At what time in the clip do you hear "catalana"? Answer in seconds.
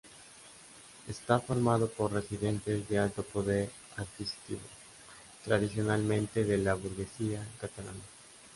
7.59-8.01